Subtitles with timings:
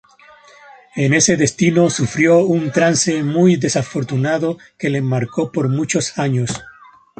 [0.95, 6.49] En ese destino sufrió un trance muy desafortunado que le marcó por muchos años.